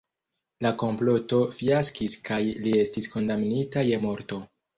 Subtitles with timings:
[0.65, 4.43] La komploto fiaskis kaj li estis kondamnita je morto.